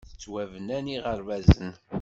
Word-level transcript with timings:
Ttwabnan 0.13 0.87
yiɣerbazen. 0.91 1.71